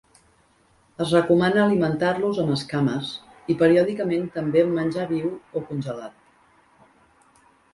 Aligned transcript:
Es 1.03 1.11
recomana 1.15 1.59
alimentar-los 1.65 2.39
amb 2.43 2.55
escames, 2.57 3.11
i 3.55 3.57
periòdicament 3.61 4.25
també 4.39 4.65
amb 4.65 4.75
menjar 4.79 5.07
viu 5.13 5.31
o 5.39 5.63
congelat. 5.69 6.17